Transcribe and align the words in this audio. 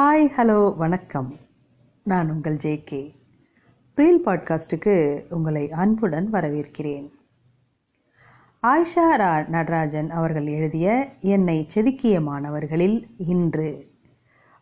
Hi 0.00 0.30
hello 0.36 0.76
வணக்கம். 0.76 1.36
நான் 2.02 2.30
உங்கள் 2.30 2.54
ஜேகே 2.54 3.14
துயில் 3.94 4.24
பாட்காஸ்ட்டுக்கு 4.24 5.24
உங்களை 5.30 5.70
அன்புடன் 5.70 6.28
வரவேற்கிறேன். 6.32 7.10
ஆயிஷா 8.62 9.16
ரா 9.16 9.48
நடராஜன் 9.48 10.10
அவர்கள் 10.10 10.46
எழுதிய 10.46 11.08
என்னை 11.20 11.66
செதுக்கிய 11.74 12.22
மாணவர்களில் 12.22 13.14
இன்று 13.16 13.86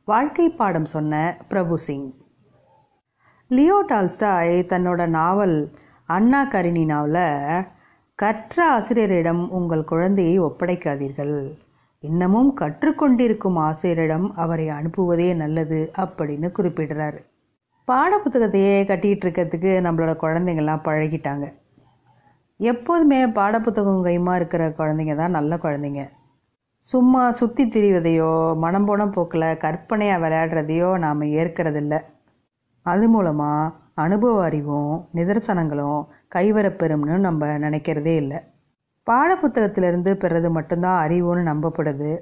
வாழ்க்கை 0.04 0.48
பாடம் 0.48 0.84
சொன்ன 0.84 1.36
பிரபு 1.48 1.78
சிங். 1.78 2.14
லியோ 3.48 3.84
டால்ஸ்டாய் 3.86 4.66
தன்னோட 4.68 5.06
நாவல் 5.06 5.78
அண்ணா 6.04 6.46
கரினினாவில் 6.46 7.66
கற்ற 8.14 8.70
ஆசிரியரிடம் 8.70 9.50
உங்கள் 9.50 9.84
குழந்தையை 9.84 10.40
ஒப்படைக்காதீர்கள். 10.40 11.62
இன்னமும் 12.08 12.50
கற்றுக்கொண்டிருக்கும் 12.60 13.58
ஆசிரியரிடம் 13.66 14.26
அவரை 14.42 14.66
அனுப்புவதே 14.68 15.28
நல்லது 15.34 15.78
அப்படின்னு 16.02 16.48
குறிப்பிடுறாரு. 16.58 17.20
பாடப்புத்தகத்தையே 17.88 18.74
கட்டிகிட்டு 18.90 19.24
இருக்கிறதுக்கு 19.26 19.72
நம்மளோட 19.86 20.12
குழந்தைங்கள்லாம் 20.24 20.84
பழகிட்டாங்க. 20.88 21.46
எப்போதுமே 22.60 23.20
பாடப்புத்தகம் 23.38 24.04
கைமா 24.06 24.34
இருக்கிற 24.34 24.64
குழந்தைங்க 24.78 25.14
தான் 25.14 25.36
நல்ல 25.38 25.58
குழந்தைங்க. 25.62 26.02
சும்மா 26.78 27.22
சுற்றி 27.30 27.64
திரிவதையோ 27.64 28.32
மனம் 28.54 28.84
போன 28.84 29.06
போக்கில் 29.06 29.46
கற்பனையாக 29.56 30.22
விளையாடுறதையோ 30.24 30.90
நாம் 30.98 31.22
ஏற்கிறதில்ல. 31.40 31.94
அது 32.86 33.06
மூலமாக 33.08 33.72
அனுபவ 33.94 34.42
அறிவும் 34.44 34.94
நிதர்சனங்களும் 35.14 36.00
கைவரப்பெறும்னு 36.34 37.16
நம்ம 37.18 37.46
நினைக்கிறதே 37.58 38.14
இல்லை. 38.22 38.40
பாடப்புத்தகத்திலிருந்து 39.10 40.10
பெறது 40.14 40.50
மட்டும்தான் 40.50 41.08
அறிவுன்னு 41.08 41.42
நம்பப்படுது. 41.50 42.18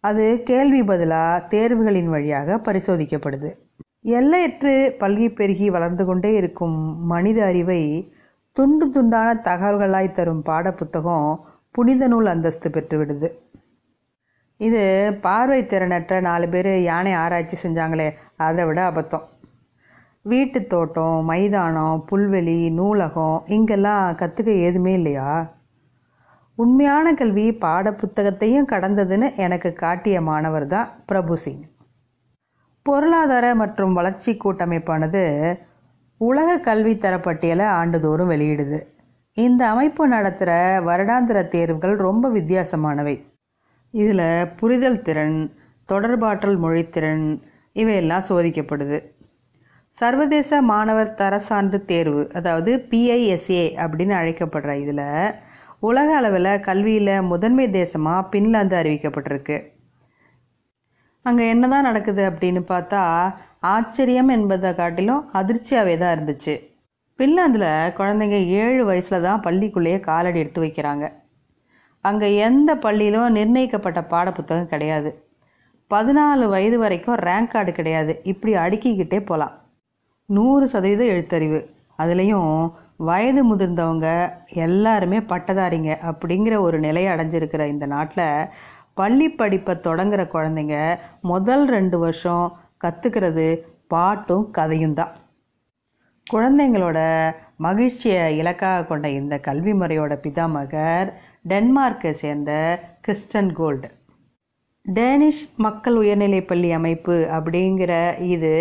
அது 0.00 0.42
கேள்வி 0.44 0.84
பதிலாக 0.84 1.46
தேர்வுகளின் 1.56 2.04
வழியாக 2.04 2.56
பரிசோதிக்கப்படுது. 2.56 3.50
எல்லையற்று 4.02 4.94
பல்கி 5.00 5.34
பெருகி 5.34 5.70
வளர்ந்து 5.70 6.04
கொண்டே 6.04 6.34
இருக்கும் 6.34 6.76
மனித 7.06 7.44
அறிவை 7.44 8.12
துண்டு 8.52 8.86
துண்டான 8.88 9.34
தகவல்களாய் 9.44 10.12
தரும் 10.12 10.42
பாடப்புத்தகம் 10.46 11.40
புனித 11.70 12.08
நூல் 12.08 12.26
அந்தஸ்து 12.26 12.68
பெற்றுவிடுது. 12.70 13.28
இது 14.56 14.82
பார்வை 15.20 15.62
திறனற்ற 15.62 16.20
நாலு 16.20 16.48
பேர் 16.48 16.80
யானை 16.82 17.12
ஆராய்ச்சி 17.12 17.56
செஞ்சாங்களே 17.62 18.08
அதை 18.36 18.64
விட 18.64 18.90
அபத்தம். 18.90 19.26
வீட்டு 20.22 20.66
தோட்டம் 20.66 21.24
மைதானம் 21.24 22.04
புல்வெளி 22.10 22.72
நூலகம் 22.72 23.42
இங்கெல்லாம் 23.46 24.16
கற்றுக்க 24.16 24.60
எதுவுமே 24.62 24.92
இல்லையா? 24.92 25.57
உண்மையான 26.58 27.06
கல்வி 27.14 27.44
பாடப்புத்தகத்தையும் 27.64 28.68
கடந்ததுன்னு 28.70 29.26
எனக்கு 29.36 29.70
காட்டிய 29.72 30.20
மாணவர் 30.20 30.66
தான் 30.66 30.88
பிரபு 31.06 31.34
சிங். 31.36 31.62
பொருளாதார 32.86 33.46
மற்றும் 33.54 33.92
வளர்ச்சி 33.92 34.32
கூட்டமைப்பானது 34.44 35.22
உலக 36.20 36.58
கல்வி 36.58 36.94
தரப்பட்டியலை 36.94 37.66
ஆண்டுதோறும் 37.80 38.30
வெளியிடுது. 38.30 38.78
இந்த 39.36 39.62
அமைப்பு 39.68 40.08
நடத்துகிற 40.08 40.52
வருடாந்திர 40.86 41.38
தேர்வுகள் 41.48 41.96
ரொம்ப 41.96 42.30
வித்தியாசமானவை. 42.30 43.16
இதில் 43.94 44.26
புரிதல் 44.56 45.02
திறன் 45.02 45.38
தொடர்பாற்றல் 45.88 46.58
மொழித்திறன் 46.64 47.26
இவையெல்லாம் 47.72 48.28
சோதிக்கப்படுது. 48.28 48.98
சர்வதேச 49.98 50.62
மாணவர் 50.62 51.14
தர 51.14 51.38
சான்று 51.38 51.78
தேர்வு 51.84 52.24
அதாவது 52.32 52.72
பிஐஎஸ்ஏ 52.90 53.64
அப்படின்னு 53.84 54.14
அழைக்கப்படுற 54.20 54.72
இதில் 54.76 55.06
உலக 55.82 56.16
அளவில் 56.16 56.60
கல்வியில் 56.60 57.12
முதன்மை 57.22 57.66
தேசமாக 57.70 58.28
பின்லாந்து 58.30 58.76
அறிவிக்கப்பட்டிருக்கு. 58.76 59.56
அங்கே 61.22 61.48
என்ன 61.48 61.68
தான் 61.68 61.82
நடக்குது 61.82 62.22
அப்படின்னு 62.30 62.60
பார்த்தா 62.72 63.02
ஆச்சரியம் 63.58 64.28
என்பதை 64.28 64.74
காட்டிலும் 64.74 65.22
அதிர்ச்சியாகவே 65.32 65.94
தான் 65.98 66.14
இருந்துச்சு. 66.16 66.54
பின்லாந்தில் 67.18 67.94
குழந்தைங்க 67.98 68.38
ஏழு 68.46 68.82
வயசில் 68.84 69.20
தான் 69.20 69.40
பள்ளிக்குள்ளேயே 69.40 70.00
காலடி 70.00 70.38
எடுத்து 70.38 70.60
வைக்கிறாங்க. 70.62 71.06
அங்கே 72.00 72.36
எந்த 72.48 72.70
பள்ளியிலும் 72.76 73.32
நிர்ணயிக்கப்பட்ட 73.32 74.00
பாடப்புத்தகம் 74.10 74.70
கிடையாது. 74.74 75.10
பதினாலு 75.90 76.44
வயது 76.48 76.78
வரைக்கும் 76.78 77.18
ரேங்க் 77.28 77.52
கார்டு 77.54 77.72
கிடையாது. 77.72 78.20
இப்படி 78.22 78.54
அடுக்கிக்கிட்டே 78.54 79.20
போகலாம் 79.20 79.54
நூறு 80.28 80.66
சதவீத 80.68 81.02
எழுத்தறிவு. 81.04 81.60
அதுலேயும் 82.02 82.52
வயது 82.96 83.42
முதிர்ந்தவங்க 83.48 84.08
எல்லாருமே 84.66 85.18
பட்டதாரிங்க 85.32 85.90
அப்படிங்கிற 86.10 86.54
ஒரு 86.60 86.78
நிலையை 86.78 87.10
அடைஞ்சிருக்கிற 87.12 87.64
இந்த 87.66 87.86
நாட்டில் 87.86 88.48
பள்ளி 88.94 89.28
படிப்பை 89.40 89.74
தொடங்குற 89.86 90.22
குழந்தைங்க 90.32 90.76
முதல் 91.22 91.66
ரெண்டு 91.66 91.98
வருஷம் 91.98 92.46
கற்றுக்கிறது 92.84 93.46
பாட்டும் 93.86 94.50
கதையும் 94.50 94.96
தான். 95.00 95.12
குழந்தைங்களோட 96.26 96.98
மகிழ்ச்சியை 97.56 98.24
இலக்காக 98.38 98.84
கொண்ட 98.84 99.06
இந்த 99.08 99.34
கல்வி 99.38 99.72
முறையோட 99.72 100.14
பிதாமகர் 100.24 101.08
டென்மார்க்கை 101.48 102.12
சேர்ந்த 102.22 102.50
கிறிஸ்டன் 103.00 103.52
கோல்டு. 103.52 103.88
டேனிஷ் 104.84 105.44
மக்கள் 105.56 105.96
உயர்நிலைப்பள்ளி 105.96 106.70
அமைப்பு 106.70 107.16
அப்படிங்கிற 107.38 107.92
இது 108.34 108.52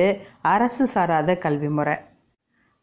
அரசு 0.42 0.88
சாராத 0.88 1.36
கல்வி 1.38 1.70
முறை. 1.70 1.96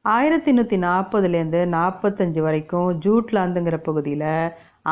ஆயிரத்தி 0.04 0.52
நூற்றி 0.52 0.76
நாற்பதுலேருந்து 0.78 1.60
நாற்பத்தஞ்சு 1.74 2.40
வரைக்கும் 2.40 2.88
ஜூட்லாந்துங்கிற 3.04 3.76
பகுதியில் 3.86 4.32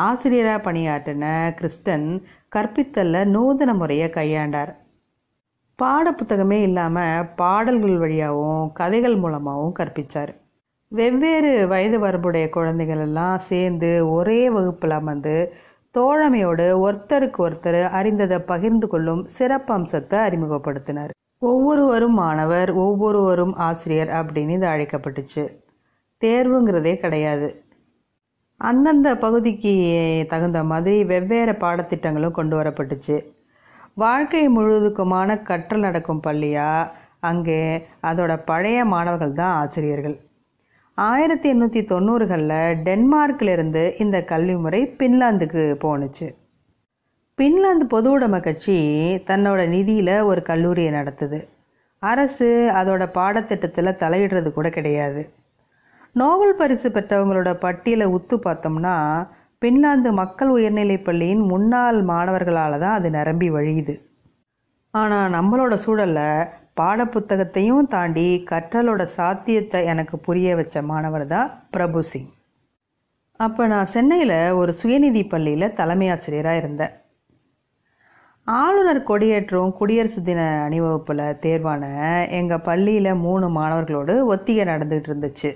ஆசிரியராக 0.05 0.59
பணியாற்றின 0.67 1.25
கிறிஸ்டன் 1.57 2.07
கற்பித்தலில் 2.55 3.29
நூதன 3.35 3.73
முறையை 3.73 4.07
கையாண்டார். 4.09 4.71
பாடப்புத்தகமே 5.79 6.59
இல்லாமல் 6.67 7.29
பாடல்கள் 7.35 7.97
வழியாகவும் 7.97 8.65
கதைகள் 8.73 9.17
மூலமாகவும் 9.17 9.77
கற்பித்தார் 9.79 10.33
வெவ்வேறு 10.91 11.53
வயது 11.67 11.99
வரம்புடைய 11.99 12.47
குழந்தைகள் 12.49 13.03
எல்லாம் 13.07 13.39
சேர்ந்து 13.51 13.91
ஒரே 14.17 14.41
வகுப்பில் 14.49 14.97
அமர்ந்து 14.99 15.37
தோழமையோடு 15.95 16.67
ஒருத்தருக்கு 16.85 17.39
ஒருத்தர் 17.47 17.81
அறிந்ததை 17.99 18.39
பகிர்ந்து 18.53 18.87
கொள்ளும் 18.87 19.25
சிறப்பம்சத்தை 19.37 20.19
அறிமுகப்படுத்தினார். 20.27 21.13
ஒவ்வொருவரும் 21.49 22.17
மாணவர் 22.21 22.71
ஒவ்வொருவரும் 22.85 23.53
ஆசிரியர் 23.67 24.11
அப்படின்னு 24.19 24.55
இது 24.57 24.67
அழைக்கப்பட்டுச்சு. 24.67 25.43
தேர்வுங்கிறதே 26.21 26.93
கிடையாது. 27.03 27.47
அந்தந்த 28.57 29.09
பகுதிக்கு 29.23 29.73
தகுந்த 30.29 30.59
மாதிரி 30.71 30.97
வெவ்வேறு 31.11 31.53
பாடத்திட்டங்களும் 31.63 32.37
கொண்டு 32.39 32.55
வரப்பட்டுச்சு. 32.59 33.15
வாழ்க்கை 34.03 34.43
முழுவதுக்குமான 34.57 35.35
கற்றல் 35.49 35.85
நடக்கும் 35.87 36.21
பள்ளியாக 36.27 36.91
அங்கே 37.29 37.59
அதோட 38.09 38.31
பழைய 38.45 38.85
மாணவர்கள் 38.93 39.39
தான் 39.41 39.57
ஆசிரியர்கள். 39.63 40.15
ஆயிரத்தி 40.97 41.47
எண்ணூற்றி 41.53 41.81
தொண்ணூறுகளில் 41.91 42.79
டென்மார்க்கிலிருந்து 42.87 43.83
இந்த 44.03 44.17
கல்வி 44.31 44.55
முறை 44.63 44.81
பின்லாந்துக்கு 44.99 45.63
போணுச்சு. 45.85 46.27
பின்லாந்து 47.43 47.85
பொது 47.93 48.07
உடைமை 48.11 48.37
கட்சி 48.39 48.75
தன்னோட 49.29 49.61
நிதியில் 49.67 50.11
ஒரு 50.23 50.41
கல்லூரியை 50.41 50.91
நடத்துது. 50.91 51.39
அரசு 51.99 52.47
அதோட 52.79 53.03
பாடத்திட்டத்தில் 53.17 53.99
தலையிடுறது 54.03 54.49
கூட 54.51 54.69
கிடையாது. 54.69 55.21
நோபல் 56.15 56.53
பரிசு 56.55 56.89
பெற்றவங்களோட 56.89 57.51
பட்டியலை 57.65 58.07
உத்து 58.17 58.37
பார்த்தோம்னா 58.45 58.95
பின்லாந்து 59.61 60.11
மக்கள் 60.21 60.49
உயர்நிலைப் 60.49 61.05
பள்ளியின் 61.09 61.43
முன்னாள் 61.51 61.99
மாணவர்களால் 62.11 62.79
தான் 62.85 62.97
அது 62.99 63.09
நிரம்பி 63.09 63.49
வழியுது. 63.57 63.97
ஆனால் 64.91 65.35
நம்மளோட 65.37 65.73
சூழலில் 65.85 66.49
பாடப்புத்தகத்தையும் 66.81 67.91
தாண்டி 67.97 68.27
கற்றலோட 68.53 69.03
சாத்தியத்தை 69.17 69.85
எனக்கு 69.85 70.17
புரிய 70.19 70.55
வச்ச 70.55 70.81
மாணவர் 70.93 71.27
தான் 71.35 71.51
பிரபு 71.75 72.01
சிங். 72.13 72.31
அப்போ 73.39 73.67
நான் 73.75 73.93
சென்னையில் 73.97 74.37
ஒரு 74.61 74.73
சுயநிதி 74.81 75.23
பள்ளியில் 75.29 75.73
தலைமை 75.73 76.09
ஆசிரியராக 76.09 76.61
இருந்தேன். 76.63 76.93
ஆளுநர் 78.47 78.99
கொடியேற்றும் 79.03 79.73
குடியரசு 79.77 80.21
தின 80.21 80.63
அணிவகுப்பில் 80.63 81.37
தேர்வான 81.43 81.83
எங்கள் 82.29 82.59
பள்ளியில் 82.59 83.13
மூணு 83.15 83.45
மாணவர்களோடு 83.49 84.25
ஒத்திகை 84.25 84.65
நடந்துகிட்டு 84.65 85.09
இருந்துச்சு. 85.11 85.51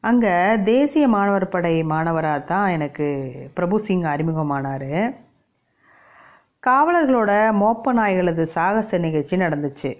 அங்கே 0.00 0.32
தேசிய 0.62 1.08
மாணவர் 1.08 1.46
படை 1.48 1.82
மாணவராக 1.82 2.40
தான் 2.40 2.68
எனக்கு 2.68 3.06
பிரபு 3.54 3.80
சிங் 3.80 4.02
அறிமுகமானார். 4.02 5.12
காவலர்களோட 6.66 7.32
மோப்ப 7.60 7.92
நாய்களது 7.92 8.42
சாகச 8.42 8.98
நிகழ்ச்சி 8.98 9.36
நடந்துச்சு. 9.36 9.92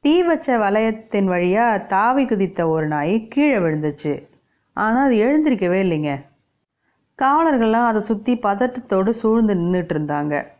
தீ 0.00 0.22
வச்ச 0.22 0.58
வளையத்தின் 0.58 1.24
வழியாக 1.24 1.78
தாவி 1.94 2.24
குதித்த 2.24 2.68
ஒரு 2.68 2.86
நாய் 2.86 3.28
கீழே 3.28 3.56
விழுந்துச்சு. 3.56 4.14
ஆனால் 4.72 5.06
அது 5.06 5.16
எழுந்திருக்கவே 5.26 5.80
இல்லைங்க. 5.86 6.12
காவலர்கள்லாம் 7.18 7.88
அதை 7.90 8.00
சுற்றி 8.00 8.34
பதட்டத்தோடு 8.42 9.10
சூழ்ந்து 9.10 9.54
நின்றுட்டு 9.54 9.94
இருந்தாங்க. 9.94 10.54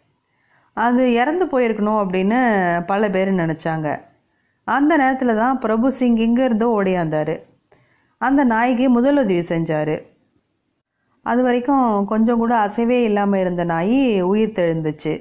அது 0.76 1.02
இறந்து 1.12 1.44
போயிருக்கணும் 1.46 2.00
அப்படின்னு 2.02 2.38
பல 2.86 3.08
பேர் 3.10 3.30
நினச்சாங்க. 3.32 3.88
அந்த 4.64 4.92
நேரத்தில் 4.96 5.40
தான் 5.40 5.58
பிரபு 5.58 5.92
சிங் 5.92 6.16
இங்கேருந்தோ 6.16 6.68
ஓடியாந்தார். 6.78 7.34
அந்த 8.20 8.44
நாய்க்கு 8.44 8.86
முதலுதவி 8.96 9.42
செஞ்சார். 9.52 9.96
அது 11.26 11.40
வரைக்கும் 11.42 12.04
கொஞ்சம் 12.04 12.38
கூட 12.38 12.54
அசைவே 12.66 12.98
இல்லாமல் 13.02 13.40
இருந்த 13.40 13.64
நாய் 13.64 14.20
உயிர் 14.22 14.56
தெழுந்துச்சு. 14.58 15.14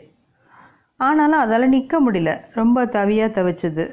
ஆனாலும் 0.99 1.43
அதால் 1.43 1.73
நிற்க 1.75 1.95
முடியல. 2.05 2.31
ரொம்ப 2.53 2.85
தவியாக 2.85 3.29
தவிச்சது. 3.37 3.85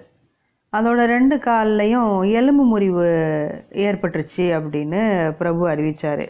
அதோட 0.73 1.01
ரெண்டு 1.15 1.37
கால்லையும் 1.37 2.13
எலும்பு 2.31 2.65
முறிவு 2.65 3.09
ஏற்பட்டுருச்சு 3.87 4.47
அப்படின்னு 4.59 5.01
பிரபு 5.41 5.63
அறிவித்தார் 5.69 6.25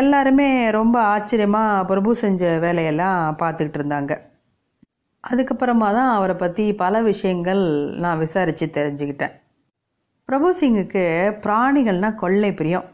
எல்லாருமே 0.00 0.48
ரொம்ப 0.78 0.96
ஆச்சரியமாக 1.12 1.86
பிரபு 1.90 2.10
செஞ்ச 2.22 2.42
வேலையெல்லாம் 2.64 3.36
பார்த்துக்கிட்டு 3.42 3.78
இருந்தாங்க. 3.80 4.12
அதுக்கப்புறமா 5.24 5.88
தான் 5.98 6.10
அவரை 6.16 6.34
பற்றி 6.42 6.64
பல 6.82 6.94
விஷயங்கள் 7.10 7.62
நான் 8.04 8.22
விசாரித்து 8.24 8.66
தெரிஞ்சுக்கிட்டேன். 8.78 9.34
பிரபு 10.28 10.48
சிங்குக்கு 10.60 11.04
பிராணிகள்னால் 11.44 12.20
கொள்ளை 12.22 12.50
பிரியம். 12.60 12.86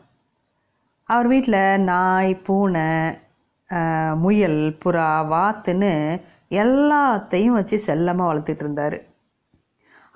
அவர் 1.08 1.28
வீட்டில் 1.32 1.82
நாய் 1.90 2.32
பூனை 2.46 2.88
முயல் 4.24 4.60
புறா 4.82 5.08
வாத்துன்னு 5.32 5.92
எல்லாத்தையும் 6.62 7.56
வச்சு 7.58 7.76
செல்லமாக 7.88 8.30
வளர்த்துட்டு 8.30 8.64
இருந்தார். 8.66 8.98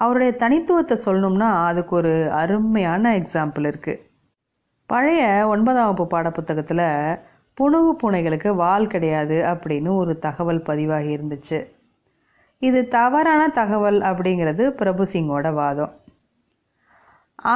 அவருடைய 0.02 0.32
தனித்துவத்தை 0.42 0.96
சொல்லணும்னா 1.06 1.50
அதுக்கு 1.70 1.94
ஒரு 2.00 2.14
அருமையான 2.42 3.12
எக்ஸாம்பிள் 3.20 3.66
இருக்குது 3.70 4.02
பழைய 4.92 5.22
ஒன்பதாம் 5.52 5.86
வகுப்பு 5.88 6.06
பாடப்புத்தகத்தில் 6.14 6.86
புணுகு 7.58 7.92
பூனைகளுக்கு 8.00 8.50
வால் 8.62 8.90
கிடையாது 8.94 9.36
அப்படின்னு 9.52 9.90
ஒரு 10.00 10.12
தகவல் 10.26 10.60
பதிவாகி 10.68 11.10
இருந்துச்சு. 11.16 11.58
இது 12.62 12.80
தவறான 12.96 13.42
தகவல் 13.58 13.98
அப்படிங்கிறது 14.08 14.64
பிரபு 14.80 15.04
சிங்கோட 15.12 15.48
வாதம். 15.60 15.92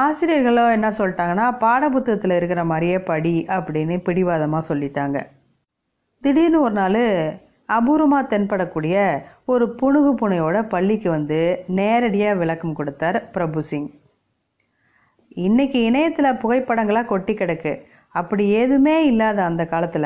ஆசிரியர்களோ 0.01 0.63
என்ன 0.77 0.87
சொல்லிட்டாங்கன்னா 0.99 1.45
பாடப்புத்தகத்தில் 1.63 2.35
இருக்கிற 2.37 2.63
மாதிரியே 2.71 2.97
படி 3.11 3.35
அப்படின்னு 3.57 3.97
பிடிவாதமாக 4.07 4.67
சொல்லிட்டாங்க. 4.69 5.17
திடீர்னு 6.23 6.59
ஒரு 6.61 6.75
நாள் 6.81 7.03
அபூர்வமாக 7.77 8.29
தென்படக்கூடிய 8.33 8.97
ஒரு 9.53 9.67
புணுகு 9.81 10.11
புனையோட 10.21 10.57
பள்ளிக்கு 10.73 11.09
வந்து 11.17 11.39
நேரடியாக 11.79 12.39
விளக்கம் 12.41 12.77
கொடுத்தார் 12.79 13.19
பிரபு 13.35 13.61
சிங். 13.69 13.89
இன்றைக்கி 15.37 15.79
இணையத்தில் 15.87 16.37
புகைப்படங்களாக 16.41 17.05
கொட்டி 17.05 17.33
கிடக்கு. 17.33 17.81
அப்படி 18.09 18.51
எதுவுமே 18.51 19.05
இல்லாத 19.05 19.43
அந்த 19.43 19.65
காலத்தில் 19.65 20.05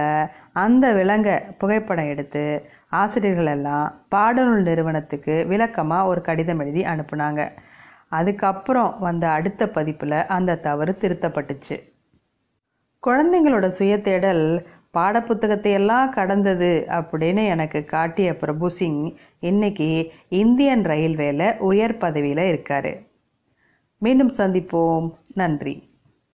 அந்த 0.53 0.93
விலங்கை 0.93 1.35
புகைப்படம் 1.57 2.07
எடுத்து 2.07 2.41
ஆசிரியர்கள் 2.89 3.45
எல்லாம் 3.45 3.85
பாடநூல் 4.15 4.61
நிறுவனத்துக்கு 4.61 5.45
விளக்கமாக 5.47 6.07
ஒரு 6.07 6.21
கடிதம் 6.21 6.59
எழுதி 6.59 6.81
அனுப்புனாங்க. 6.83 7.49
அதுக்கப்புறம் 8.09 8.99
வந்த 8.99 9.29
அடுத்த 9.29 9.69
பதிப்பில் 9.69 10.25
அந்த 10.25 10.57
தவறு 10.57 10.97
திருத்தப்பட்டுச்சு. 10.99 11.77
குழந்தைங்களோட 13.07 13.69
சுயத்தேடல் 13.79 14.65
பாடப்புத்தகத்தை 14.93 15.71
எல்லாம் 15.71 16.11
கடந்தது 16.11 16.85
அப்படின்னு 16.89 17.45
எனக்கு 17.47 17.85
காட்டிய 17.85 18.35
பிரபு 18.35 18.69
சிங் 18.69 19.15
இன்னைக்கு 19.39 20.11
இந்தியன் 20.29 20.83
ரயில்வேல 20.83 21.57
உயர் 21.57 21.97
பதவியில் 21.97 22.43
இருக்காரு. 22.51 23.09
மீண்டும் 23.97 24.31
சந்திப்போம். 24.37 25.07
நன்றி. 25.33 25.90